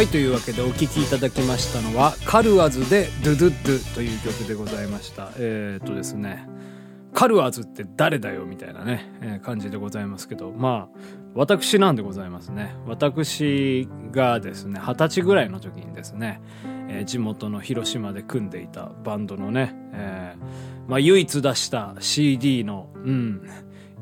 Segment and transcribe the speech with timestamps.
[0.00, 5.30] はいというわけでお聴きいただきましたのはカルアズでドゥドゥドゥという曲でございました。
[5.36, 6.48] えー、っとですね
[7.12, 10.98] カルアズって誰だよみたいなね、えー、感じでございますけどまあ
[11.34, 12.74] 私なんでございますね。
[12.86, 16.40] 私がですね二十歳ぐらいの時にですね、
[16.88, 20.34] えー、地元の広島で組んでいたバンドのね、え、
[20.88, 23.42] まあ唯一出した CD のうん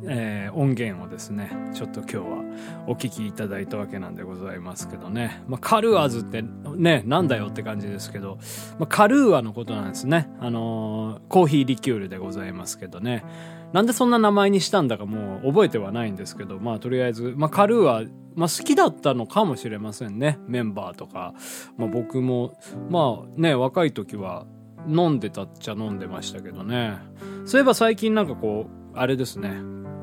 [0.04, 2.44] えー、音源をですねちょっと今日は
[2.86, 6.42] お聴きいただいたわけなんでございますけどね、まあ、カルーアズって
[6.76, 8.38] ねなんだよって感じですけど、
[8.78, 10.30] まあ、カルーアのことなんですね。
[10.40, 13.24] あのー、コーヒーリキュールでございますけどね。
[13.72, 20.38] なんでそんな名前にしたんだかもう覚えてはないんですけどまあとりあえず、まあ、カルーアまあ、好きだったのかもしれませんね。
[20.46, 21.34] メンバーとか、
[21.76, 22.56] まあ、僕も
[22.88, 24.46] まあね若い時は
[24.86, 26.98] 飲んでたっちゃ飲んでましたけどね。
[27.46, 29.60] そういえば最近なんかこうあれですね。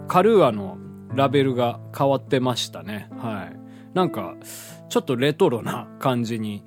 [0.07, 0.77] カルーアの
[1.13, 3.09] ラベルが変わってましたね。
[3.17, 3.95] はい。
[3.95, 4.35] なんか、
[4.89, 6.63] ちょっとレトロな感じに、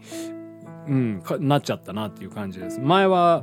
[0.87, 2.81] うん、なっちゃったなっていう感じです。
[2.81, 3.43] 前は、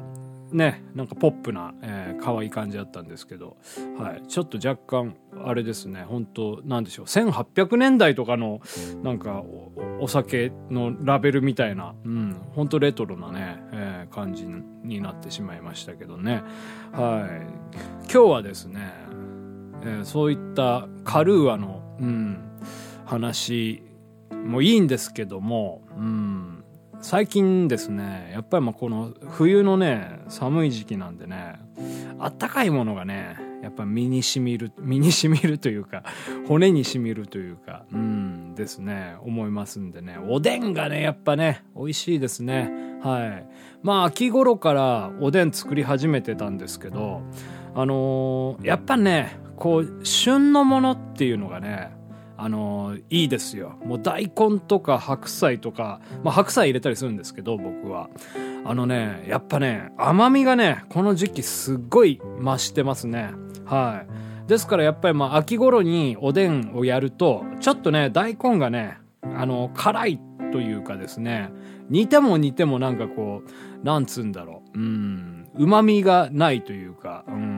[0.52, 3.58] ね、なんかポップな、えー、可愛い感じだったんですけど、
[3.98, 4.28] はい。
[4.28, 8.62] ちょっと若干、あれですね、本当なんでしょう、1800年代とかの、
[9.04, 9.44] なんか
[10.00, 16.44] お、酒のラベルみたいな、うん、本当レトロなね、えー、感じになってしまいましたけどね。
[16.94, 18.12] はい。
[18.12, 19.05] 今日はですね、
[19.86, 22.60] えー、そういったカルーアの、うん、
[23.06, 23.84] 話
[24.32, 26.64] もいいんですけども、うん、
[27.02, 31.56] 最近ですねやっぱりまあこの冬のね寒い時期なんでね
[32.20, 36.04] あったかいものがねやっぱ身にしみる身にしみるというか
[36.48, 40.18] 骨にしみるというかうんですね思いますんでね。
[40.30, 42.72] おでんがねやっぱね美味しいですね。
[43.02, 43.48] はい。
[43.82, 47.22] まあ秋頃からおでん作り始めてたんですけど
[47.76, 51.92] あのー、やっぱねこう旬のものっていうのがね
[52.38, 53.78] あのー、いいですよ。
[53.86, 58.10] もう大根とか白菜とか、まあ、白菜入れたりするんですけど僕は。
[58.68, 63.32] あのねやっぱね甘みがねこの時期すっごい増してますね。
[63.66, 64.04] は
[64.46, 64.48] い。
[64.50, 70.20] ですからやっぱりまあ秋頃におでんをやるとちょっとね大根がねあの辛い
[70.52, 71.52] というかですね
[71.90, 74.80] 煮ても煮てもなんかこうなんつうんだろう。
[74.80, 75.48] うん。
[75.58, 77.55] 旨味がないというかうん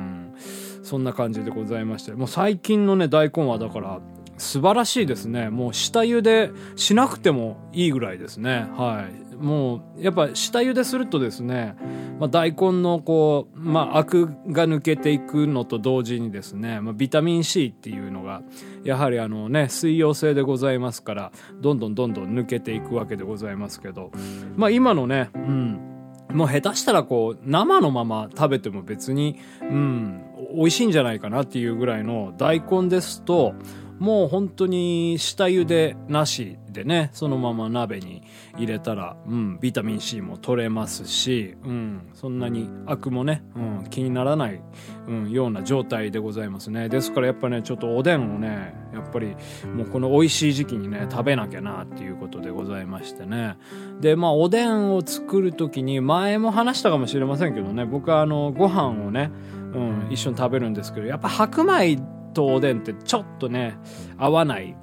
[0.87, 2.13] そんな感じでございまして。
[2.13, 3.99] もう最近のね大根はだから
[4.37, 5.49] 素晴らしいですね。
[5.49, 8.67] もう下茹でしなくてもいいぐらいですね。
[8.77, 9.35] はい。
[9.35, 11.75] もうやっぱ下茹でするとですね、
[12.19, 18.41] まあ、大根のこう、まあ、アクが抜けていくのと同時にですね、まあ、ビタミン C っていうのが
[18.83, 24.11] やはりあのね水溶性でございますからどんどんどんどん抜けていくわけでございますけど。
[24.55, 25.79] まあ今のねうん。
[26.31, 30.23] もう下手したらこう生のまま食べても別にうん。
[30.57, 33.53] 美味しいんじゃないかなっていうぐらいの大根ですと
[33.99, 38.21] もう本当に下茹でなしでねそのまま鍋に
[38.55, 44.61] 入れたら、うん、ビタミン C も取れますし、うん、そんなにアクもね、うん、気にならない、
[45.07, 46.89] うん、ような状態でございますね。
[46.89, 49.35] ですからやっぱねちょっとおでんをねやっぱり
[49.73, 53.57] もうこの美味しい時期にね食べなきゃなっていうことでございましてね。
[53.99, 59.31] でまあおでんを作る時に前も話したかもしれませんけどね僕はあのご飯をね、
[59.77, 61.99] うん、一緒に食べるんですけどやっぱ白米
[62.33, 63.77] とおでんってちょっとね
[64.17, 64.75] 合わない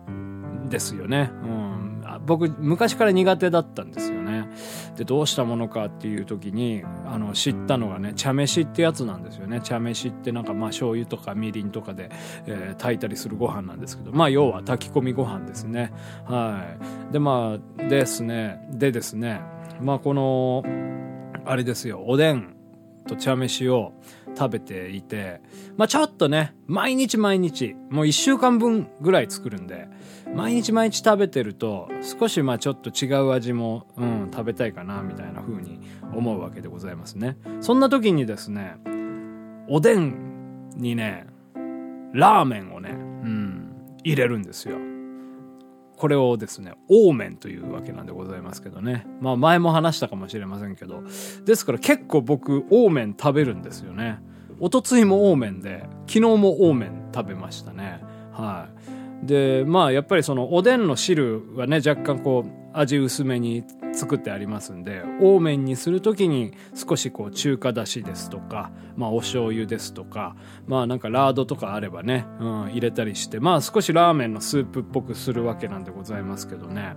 [0.68, 4.48] ですよね、うん、僕昔から苦手だったんですよね。
[4.96, 9.60] でどうしたものかっていう時にあの知ったのがね茶飯ってやつなんですよね。
[9.60, 12.10] 茶飯ってなんかまあ醤油とかみりんとかで、
[12.46, 15.92] えー、炊いたりするご飯なんですけどまあ要は炊き込みご飯ですね。
[16.24, 16.64] は
[17.10, 17.12] い。
[17.12, 18.66] でまあですね。
[18.70, 19.40] でですね。
[19.80, 20.62] まあこの
[21.44, 22.04] あれですよ。
[22.06, 22.54] おでん
[23.06, 23.92] と茶飯を
[24.36, 25.40] 食べていて、
[25.76, 29.88] まあちょっとね、毎日毎日、もう一週間分ぐらい作るんで、
[30.34, 35.80] 毎日毎日食べてると、少しまあちょっと違う味も、うん、食べたいかな、みたいな風に
[36.14, 37.36] 思うわけでございますね。
[37.60, 38.76] そんな時にですね、
[39.68, 41.26] おでんにね、
[42.12, 43.72] ラーメンをね、うん、
[44.02, 44.78] 入れるんですよ。
[45.96, 49.06] これをですね、オーメンというわけなんでございますけどね。
[49.20, 51.02] まあ前も話したかもしれませんけど。
[51.44, 54.20] ですから結構僕、オーメン食べるんですよね。
[54.60, 58.00] おとついもオーメンで、昨日もオーメン食べましたね。
[58.32, 58.68] は
[59.22, 59.26] い。
[59.26, 70.36] で、まあやっぱりそのおでんの汁はね、若干こう、味薄めに作ってありますんで多めにする時に少しこう中華だしですとか、まあ、お醤油ですとか
[70.66, 76.96] まあなんかラードとかあればね、うん、入れたりしてまあ少しラーメンのスープっぽくするわけなんでございますけどね。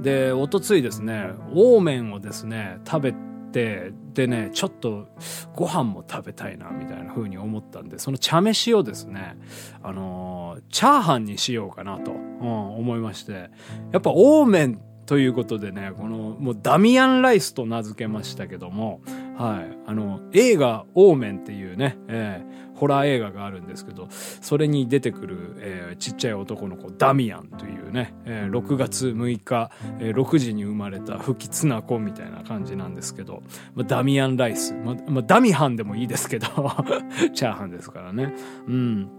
[0.00, 3.14] でおとついですねオーメンをですね食べ
[3.52, 5.08] てでねちょっと
[5.54, 9.38] ご飯も食べたいなみたいな風に思ったんでその茶飯をですね
[9.82, 13.50] あのー、チャーハンにしようかなと、うん、思いまして
[13.92, 19.00] やっぱオーメンということでね、この、もうダミアンライスと名付けましたけども、
[19.36, 19.78] はい。
[19.86, 29.70] あの、映画、オーメンっていうね、えー、ホラー映画があるんですけど、それに出てくる、えー、ちっちゃい男の子、ダミアンというね、えー、6月6日、
[30.00, 33.42] えー、6時に生まれた不吉な子みたいな感じなんですけど、
[33.74, 36.46] まあ、ダミアンライス、まあ、まあ、ダミハンでもいいですけど、
[37.34, 38.34] チャーハンですからね。
[38.66, 39.10] うん。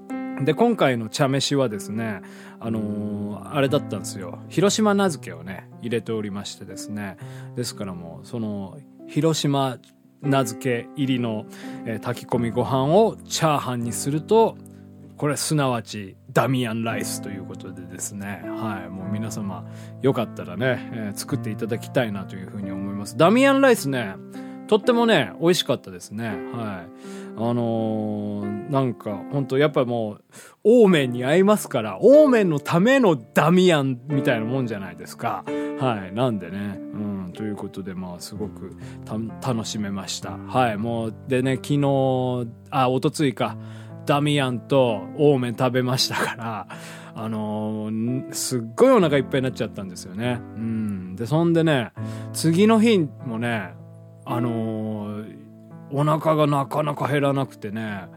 [0.41, 2.21] で、今回の茶飯はですね、
[2.59, 4.39] あのー、あれだったんですよ。
[4.49, 7.17] 広島名付けをね、入れておりましてですね。
[7.55, 9.77] ですからもう、その、広島
[10.21, 11.45] 名付け入りの、
[11.85, 14.57] えー、炊き込みご飯をチャーハンにすると、
[15.17, 18.43] これすなわちダミアンライスということでですね。
[18.45, 18.89] はい。
[18.89, 19.65] もう皆様、
[20.01, 23.17] よかったらね、えー、作っていただきたいなというふうに思います。
[23.17, 24.15] ダミアンライスね、
[24.67, 26.27] とってもね、美味しかったですね。
[26.53, 27.26] はい。
[27.39, 30.23] あのー、なんか本当やっぱもう
[30.63, 35.43] オーメンに合いますからオーメンのためのダミアンみたいなもんじゃないですか。
[35.79, 36.79] はいなんでね。
[36.93, 38.75] うんということでまあすごく
[39.39, 40.31] 楽しめました。
[40.31, 43.55] はいもうでね昨日あおとついか
[44.07, 46.67] ダミアンとオーメン食べましたから
[47.13, 50.39] あのー、すっごいお腹いっぱいになっちゃったんですよね。
[50.55, 51.91] うんでそんでね
[52.33, 53.75] 次の日もね
[54.25, 54.86] あのー
[55.91, 58.07] お腹がなかなか減らなくてね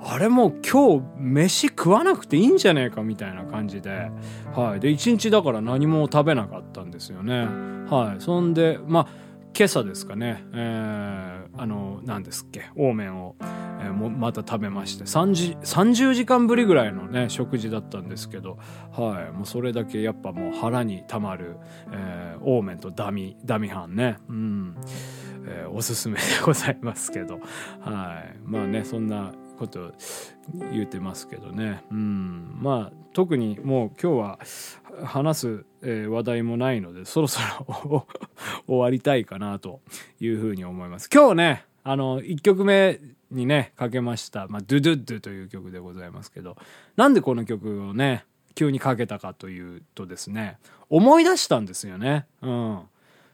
[0.00, 4.10] あれもう今日飯食わなくていいんじゃねえかみたいな感じで、
[4.54, 4.80] はい。
[4.80, 7.46] で、一日だから何も食べなかったんですよね。
[7.90, 8.20] はい。
[8.20, 9.08] そんで、まあ、
[9.56, 18.58] 今朝ですかね、えー、あの、何ですっけ、オーメンを、えー、もまた食べまして、30, 30時間ぶりぐらいのね、食事だったんですけど、
[18.92, 19.32] はい。
[19.32, 21.56] もうそれだけやっぱもう腹にたまる、
[21.90, 24.18] えー、オーメンとダミ、ダミハンね。
[24.28, 24.76] うん。
[25.48, 27.40] えー、おすすめでございますけど、
[27.80, 28.38] はい。
[28.44, 29.92] まあね、そんなこと
[30.72, 31.82] 言うてますけどね。
[31.90, 32.58] うん。
[32.60, 34.38] まあ、特にもう今日は
[35.04, 38.06] 話す、えー、話題もないので、そろそろ
[38.68, 39.80] 終わりたいかなと
[40.20, 41.08] いうふうに思います。
[41.12, 43.00] 今日ね、あの、1曲目
[43.30, 46.56] にね、かけました、まあ、ドゥドゥドゥという曲でございますけど、
[46.96, 48.24] なんでこの曲をね、
[48.54, 50.58] 急にかけたかというとですね、
[50.90, 52.26] 思い出したんですよね。
[52.42, 52.80] うん。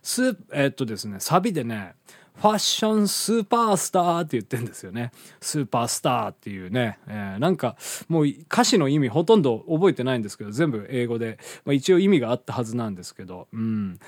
[0.04, 1.94] スえ、っとですね、サビでね、
[2.36, 5.12] ファッションスーパースターって言ってんですよね。
[5.40, 6.98] スーパースターっていうね。
[7.06, 7.76] えー、なんか、
[8.08, 13.98] もう歌詞の意味ほとんど覚えてないんですけど、全部英語で、まあ、一応意味があったはずなんですけど、うん。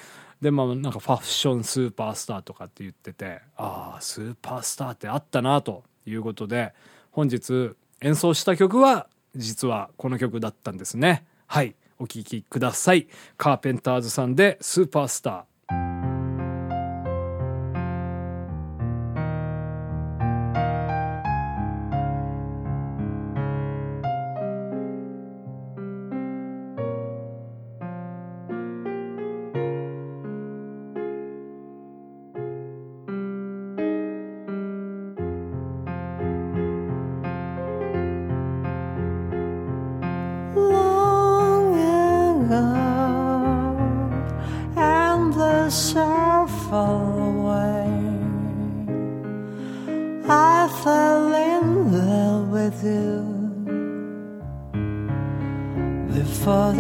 [0.42, 6.74] で、まあ、なんかファッションスーパースターとかって言ってて、ああ、スーパースターってあったな、ということで、
[7.12, 7.72] 本日
[8.02, 11.24] 演奏した曲は、実はこの曲だったんですね。
[11.46, 11.74] はい。
[11.98, 13.06] お聴きください。
[13.38, 15.55] カーペンターズさんでスーパースター。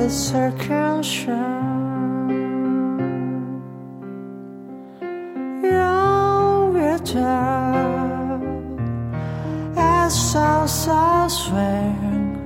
[0.06, 1.32] the circumcision.
[5.60, 8.40] 让乐章
[9.74, 12.36] ，as are swinging,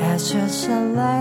[0.00, 1.17] as just a lily.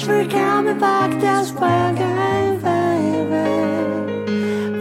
[0.00, 3.44] much for coming back this way again, baby.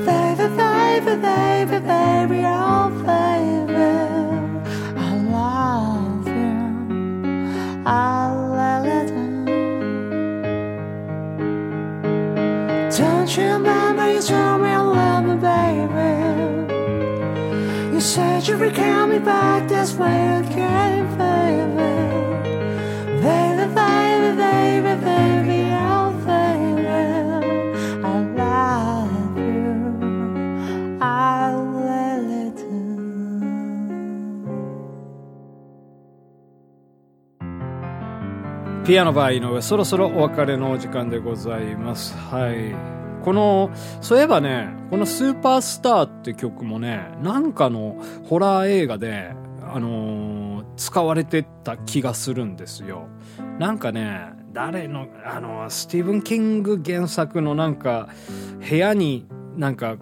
[0.05, 3.89] Baby, baby, baby, baby, oh, baby.
[4.97, 4.99] I
[5.31, 6.57] love you.
[7.85, 7.89] I
[8.55, 9.09] let it.
[12.97, 16.11] Don't you remember you told me I love me, baby?
[17.93, 22.38] You said you'd be coming back this way again, baby.
[38.89, 42.17] ピアノバー井上そろそろお別れのお時間でございます。
[42.17, 42.74] はい。
[43.24, 43.69] この
[44.01, 50.49] そういえばねこの「スーパースター」って曲もねなんかのホラー映画であのー
[50.79, 53.09] 使われてた気がするんですよ。
[53.59, 58.07] なんかね誰のあのスティーブン・キング原作のなんか
[58.67, 59.98] 部屋になんか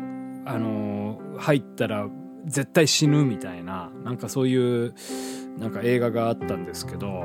[0.46, 2.08] あの入ったら
[2.46, 4.94] 絶対死ぬみたいななんかそういう
[5.58, 7.24] なんか映画があったんですけど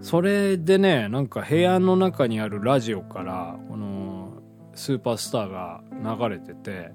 [0.00, 4.40] それでねなんか部屋の中にあるラジオからこの
[4.74, 5.82] スーパースターが
[6.18, 6.92] 流れてて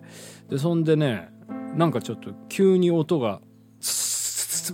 [0.49, 1.29] でそんでね
[1.75, 3.41] なんかちょっと急に音が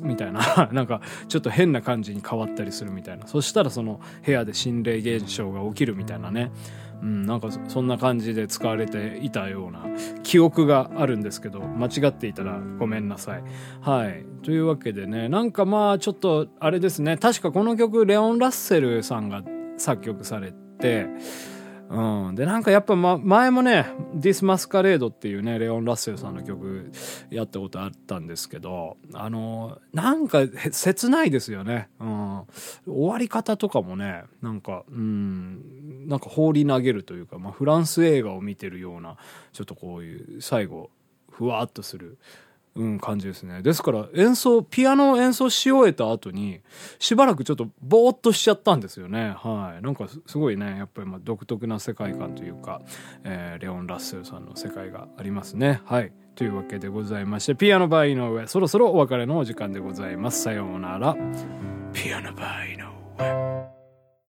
[0.01, 0.69] みたいな。
[0.73, 3.27] なんかちょっと変な感じに変わったりするみたいな。
[3.27, 6.51] そしたらその部屋で心霊現象が起きるみたいなね。
[7.01, 9.85] うん、なんかそんな感じで使われていたような
[10.23, 13.43] 記憶があるんですけど間違っていたらごめんなさい。
[13.81, 14.25] はい。
[14.43, 17.17] というわけでねなんかまあちょっとあれですね。
[17.17, 19.43] 確かこの曲レオン・ラッセルさんが
[19.77, 21.07] 作曲されて
[21.89, 26.91] うん、でなんかやっぱ、ま、前もね「This Masquerade」っていうねレオン・ラッセルさんの曲
[27.29, 30.41] やったことあったんですけどあのなんか
[30.71, 32.43] 切ないですよね、うん、
[32.85, 35.87] 終わり方とかもねなんかうん。
[36.07, 39.17] なんか放り投げるというか、まあ、フランス映画を見てるような
[39.51, 40.89] ちょっとこういう最後
[41.29, 42.17] ふわっとする
[42.77, 43.61] うん、感じですね。
[43.61, 46.61] ですから演奏、ピアノを演奏し終えた後に、
[46.99, 49.35] しばらくちょっとぼーっとしちゃったんですよね。
[49.37, 49.83] はい。
[49.83, 52.81] なんかすごいね、やっぱりま独特な世界観というか、
[53.23, 55.81] えーレオン・ラッセルさんの世界がありますね。
[55.85, 56.11] はい。
[56.35, 60.43] というわけでございまして、ピアノバイの上、そろそろお別れのお時間でございます。
[60.43, 61.15] さようなら。
[61.93, 63.76] ピアノバイの上。